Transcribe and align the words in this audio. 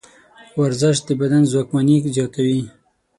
ورزش 0.59 0.97
د 1.07 1.09
بدن 1.21 1.43
ځواکمني 1.51 1.97
زیاتوي. 2.15 2.61